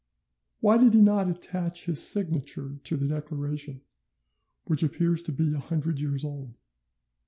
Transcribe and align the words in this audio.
Why 0.61 0.79
did 0.79 0.95
he 0.95 1.01
not 1.03 1.29
attach 1.29 1.85
his 1.85 2.01
signature 2.01 2.79
to 2.85 2.97
the 2.97 3.07
declaration, 3.07 3.83
which 4.63 4.81
appears 4.81 5.21
to 5.21 5.31
be 5.31 5.53
a 5.53 5.59
hundred 5.59 6.01
years 6.01 6.23
old? 6.25 6.57